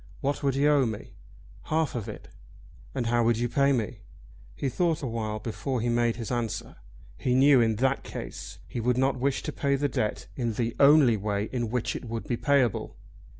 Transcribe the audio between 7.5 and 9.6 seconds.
that in that case he would not wish to